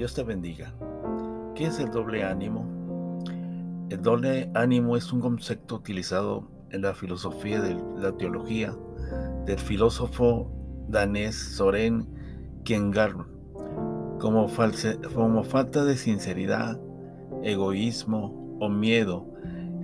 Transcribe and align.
Dios 0.00 0.14
te 0.14 0.22
bendiga. 0.22 0.72
¿Qué 1.54 1.66
es 1.66 1.78
el 1.78 1.90
doble 1.90 2.24
ánimo? 2.24 2.64
El 3.90 4.00
doble 4.00 4.50
ánimo 4.54 4.96
es 4.96 5.12
un 5.12 5.20
concepto 5.20 5.74
utilizado 5.74 6.48
en 6.70 6.80
la 6.80 6.94
filosofía 6.94 7.60
de 7.60 7.76
la 7.98 8.10
teología 8.12 8.74
del 9.44 9.58
filósofo 9.58 10.50
danés 10.88 11.36
Soren 11.36 12.08
Kierkegaard 12.64 13.26
como, 14.18 14.48
como 15.14 15.44
falta 15.44 15.84
de 15.84 15.96
sinceridad, 15.98 16.80
egoísmo 17.42 18.56
o 18.58 18.70
miedo, 18.70 19.26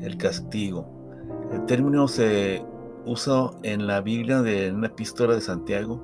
el 0.00 0.16
castigo. 0.16 1.12
El 1.52 1.66
término 1.66 2.08
se 2.08 2.64
usa 3.04 3.50
en 3.64 3.86
la 3.86 4.00
Biblia 4.00 4.40
de 4.40 4.72
una 4.72 4.86
epístola 4.86 5.34
de 5.34 5.42
Santiago 5.42 6.02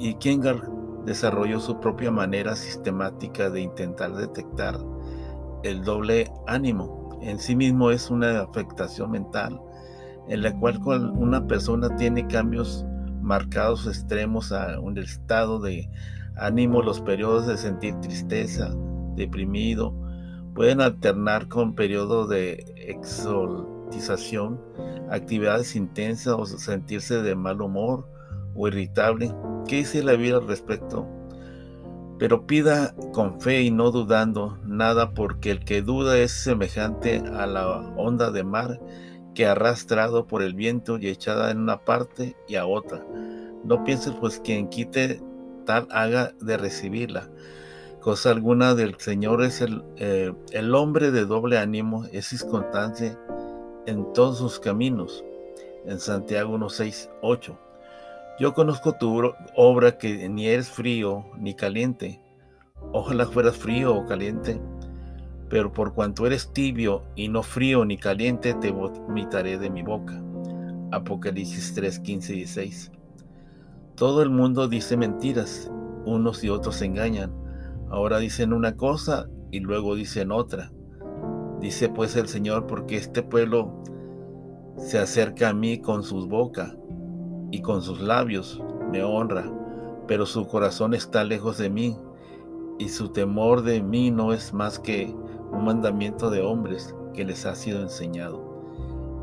y 0.00 0.14
Kierkegaard 0.14 0.80
desarrolló 1.04 1.60
su 1.60 1.80
propia 1.80 2.10
manera 2.10 2.56
sistemática 2.56 3.50
de 3.50 3.62
intentar 3.62 4.14
detectar 4.14 4.78
el 5.62 5.82
doble 5.82 6.30
ánimo. 6.46 7.18
En 7.22 7.38
sí 7.38 7.54
mismo 7.54 7.90
es 7.90 8.10
una 8.10 8.40
afectación 8.40 9.10
mental 9.10 9.60
en 10.28 10.42
la 10.42 10.54
cual 10.54 10.78
una 11.16 11.46
persona 11.46 11.94
tiene 11.96 12.26
cambios 12.26 12.84
marcados 13.20 13.86
extremos 13.86 14.52
a 14.52 14.78
un 14.80 14.96
estado 14.96 15.60
de 15.60 15.90
ánimo, 16.36 16.82
los 16.82 17.00
periodos 17.00 17.46
de 17.46 17.56
sentir 17.56 17.94
tristeza, 18.00 18.70
deprimido, 19.16 19.94
pueden 20.54 20.80
alternar 20.80 21.48
con 21.48 21.74
periodos 21.74 22.28
de 22.28 22.64
exaltización, 22.76 24.60
actividades 25.10 25.74
intensas 25.76 26.34
o 26.34 26.46
sentirse 26.46 27.22
de 27.22 27.34
mal 27.34 27.60
humor 27.60 28.08
o 28.54 28.68
irritable. 28.68 29.34
¿Qué 29.66 29.76
dice 29.76 30.02
la 30.02 30.12
Biblia 30.12 30.36
al 30.36 30.48
respecto? 30.48 31.06
Pero 32.18 32.46
pida 32.46 32.94
con 33.12 33.40
fe 33.40 33.62
y 33.62 33.70
no 33.70 33.90
dudando 33.90 34.58
nada, 34.64 35.14
porque 35.14 35.50
el 35.50 35.64
que 35.64 35.80
duda 35.80 36.18
es 36.18 36.32
semejante 36.32 37.22
a 37.34 37.46
la 37.46 37.66
onda 37.96 38.30
de 38.30 38.44
mar 38.44 38.78
que 39.34 39.46
arrastrado 39.46 40.26
por 40.26 40.42
el 40.42 40.54
viento 40.54 40.98
y 40.98 41.08
echada 41.08 41.50
en 41.50 41.58
una 41.58 41.84
parte 41.84 42.36
y 42.48 42.56
a 42.56 42.66
otra. 42.66 43.04
No 43.64 43.84
pienses 43.84 44.14
pues 44.20 44.40
quien 44.40 44.68
quite 44.68 45.20
tal 45.64 45.86
haga 45.90 46.32
de 46.40 46.56
recibirla. 46.56 47.30
Cosa 48.00 48.30
alguna 48.30 48.74
del 48.74 48.98
Señor 48.98 49.42
es 49.42 49.60
el, 49.60 49.84
eh, 49.96 50.32
el 50.52 50.74
hombre 50.74 51.10
de 51.10 51.26
doble 51.26 51.58
ánimo, 51.58 52.06
es 52.12 52.32
inconstante 52.32 53.16
en 53.86 54.12
todos 54.12 54.38
sus 54.38 54.58
caminos. 54.58 55.24
En 55.86 55.98
Santiago 55.98 56.54
1, 56.54 56.68
6, 56.68 57.10
8. 57.22 57.58
Yo 58.40 58.54
conozco 58.54 58.94
tu 58.94 59.34
obra 59.54 59.98
que 59.98 60.26
ni 60.30 60.46
eres 60.46 60.70
frío 60.70 61.26
ni 61.38 61.52
caliente. 61.52 62.22
Ojalá 62.90 63.26
fueras 63.26 63.58
frío 63.58 63.94
o 63.94 64.06
caliente, 64.06 64.58
pero 65.50 65.70
por 65.70 65.92
cuanto 65.92 66.26
eres 66.26 66.50
tibio 66.50 67.02
y 67.14 67.28
no 67.28 67.42
frío 67.42 67.84
ni 67.84 67.98
caliente, 67.98 68.54
te 68.54 68.70
vomitaré 68.70 69.58
de 69.58 69.68
mi 69.68 69.82
boca. 69.82 70.24
Apocalipsis 70.90 71.74
3, 71.74 72.00
15 72.00 72.32
y 72.32 72.36
16. 72.36 72.92
Todo 73.94 74.22
el 74.22 74.30
mundo 74.30 74.68
dice 74.68 74.96
mentiras, 74.96 75.70
unos 76.06 76.42
y 76.42 76.48
otros 76.48 76.76
se 76.76 76.86
engañan. 76.86 77.34
Ahora 77.90 78.20
dicen 78.20 78.54
una 78.54 78.74
cosa 78.74 79.28
y 79.50 79.60
luego 79.60 79.94
dicen 79.96 80.32
otra. 80.32 80.72
Dice 81.60 81.90
pues 81.90 82.16
el 82.16 82.26
Señor, 82.26 82.66
porque 82.66 82.96
este 82.96 83.22
pueblo 83.22 83.84
se 84.78 84.98
acerca 84.98 85.50
a 85.50 85.52
mí 85.52 85.78
con 85.82 86.02
sus 86.02 86.26
bocas 86.26 86.79
y 87.50 87.60
con 87.62 87.82
sus 87.82 88.00
labios 88.00 88.62
me 88.90 89.02
honra, 89.02 89.44
pero 90.06 90.26
su 90.26 90.46
corazón 90.46 90.94
está 90.94 91.24
lejos 91.24 91.58
de 91.58 91.70
mí 91.70 91.96
y 92.78 92.88
su 92.88 93.10
temor 93.10 93.62
de 93.62 93.82
mí 93.82 94.10
no 94.10 94.32
es 94.32 94.52
más 94.52 94.78
que 94.78 95.14
un 95.52 95.64
mandamiento 95.64 96.30
de 96.30 96.42
hombres 96.42 96.94
que 97.14 97.24
les 97.24 97.44
ha 97.46 97.54
sido 97.54 97.82
enseñado. 97.82 98.42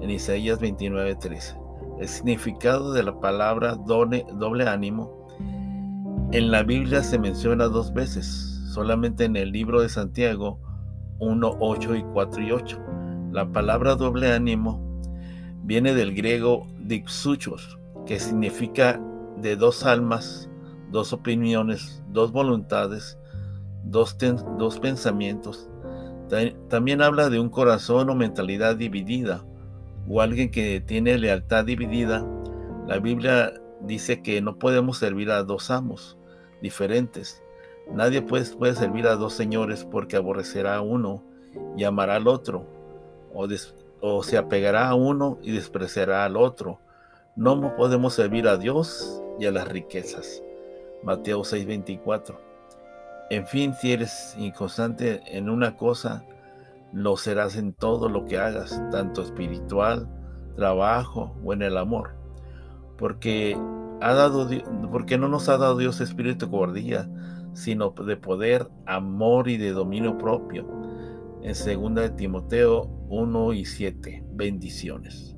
En 0.01 0.09
Isaías 0.09 0.59
29:13. 0.59 1.57
El 1.99 2.07
significado 2.07 2.93
de 2.93 3.01
la 3.01 3.19
palabra 3.19 3.75
doble, 3.75 4.25
doble 4.35 4.67
ánimo 4.67 5.27
en 6.31 6.51
la 6.51 6.61
Biblia 6.61 7.01
se 7.03 7.17
menciona 7.17 7.65
dos 7.65 7.94
veces, 7.94 8.25
solamente 8.73 9.23
en 9.23 9.38
el 9.38 9.51
libro 9.51 9.81
de 9.81 9.89
Santiago 9.89 10.59
1, 11.19 11.57
8 11.59 11.95
y 11.95 12.03
4 12.03 12.44
y 12.44 12.51
8. 12.51 12.79
La 13.31 13.51
palabra 13.51 13.95
doble 13.95 14.31
ánimo 14.33 15.01
viene 15.63 15.94
del 15.94 16.13
griego 16.13 16.67
dipsuchos, 16.79 17.79
que 18.07 18.19
significa 18.19 19.00
de 19.35 19.56
dos 19.56 19.85
almas, 19.85 20.50
dos 20.91 21.13
opiniones, 21.13 22.01
dos 22.07 22.31
voluntades, 22.31 23.19
dos, 23.84 24.18
dos 24.57 24.79
pensamientos. 24.79 25.69
También 26.69 27.01
habla 27.01 27.29
de 27.29 27.40
un 27.40 27.50
corazón 27.50 28.09
o 28.09 28.16
mentalidad 28.16 28.75
dividida, 28.75 29.45
o 30.09 30.22
alguien 30.22 30.50
que 30.50 30.81
tiene 30.81 31.18
lealtad 31.18 31.66
dividida. 31.66 32.25
La 32.88 33.00
Biblia 33.00 33.53
dice 33.81 34.22
que 34.22 34.41
no 34.41 34.57
podemos 34.57 34.97
servir 34.97 35.29
a 35.29 35.44
dos 35.44 35.69
amos 35.69 36.18
diferentes. 36.62 37.44
Nadie 37.91 38.22
puede, 38.22 38.45
puede 38.56 38.75
servir 38.75 39.07
a 39.07 39.16
dos 39.16 39.34
señores 39.34 39.85
porque 39.85 40.16
aborrecerá 40.16 40.78
a 40.78 40.81
uno 40.81 41.24
y 41.78 41.84
amará 41.84 42.16
al 42.16 42.28
otro, 42.28 42.66
o, 43.34 43.47
o 44.01 44.24
se 44.24 44.38
apegará 44.38 44.89
a 44.89 44.95
uno 44.95 45.39
y 45.41 45.51
despreciará 45.51 46.24
al 46.24 46.38
otro 46.38 46.79
no 47.37 47.75
podemos 47.75 48.15
servir 48.15 48.47
a 48.47 48.57
Dios 48.57 49.21
y 49.39 49.45
a 49.45 49.51
las 49.51 49.67
riquezas. 49.67 50.43
Mateo 51.03 51.43
6:24. 51.43 52.39
En 53.29 53.45
fin, 53.45 53.73
si 53.75 53.91
eres 53.91 54.35
inconstante 54.37 55.21
en 55.25 55.49
una 55.49 55.77
cosa, 55.77 56.25
lo 56.93 57.15
serás 57.15 57.55
en 57.55 57.73
todo 57.73 58.09
lo 58.09 58.25
que 58.25 58.39
hagas, 58.39 58.81
tanto 58.91 59.21
espiritual, 59.21 60.09
trabajo 60.55 61.35
o 61.43 61.53
en 61.53 61.61
el 61.61 61.77
amor. 61.77 62.15
Porque, 62.97 63.55
ha 64.01 64.13
dado, 64.13 64.47
porque 64.91 65.17
no 65.17 65.27
nos 65.27 65.49
ha 65.49 65.57
dado 65.57 65.77
Dios 65.77 66.01
espíritu 66.01 66.45
de 66.45 66.51
cobardía, 66.51 67.09
sino 67.53 67.89
de 67.91 68.17
poder, 68.17 68.67
amor 68.85 69.49
y 69.49 69.57
de 69.57 69.71
dominio 69.71 70.17
propio. 70.17 70.65
En 71.43 71.53
2 71.53 71.95
de 71.95 72.09
Timoteo 72.11 72.89
1 73.09 73.53
y 73.53 73.65
7. 73.65 74.23
Bendiciones. 74.31 75.35